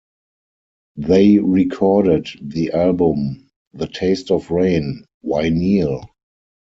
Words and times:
They 0.95 1.37
recorded 1.37 2.25
the 2.41 2.71
album 2.71 3.51
The 3.75 3.85
Taste 3.85 4.31
of 4.31 4.49
Rain... 4.49 5.05
Why 5.21 5.49
Kneel? 5.49 6.09